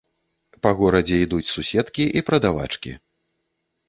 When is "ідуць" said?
1.25-1.49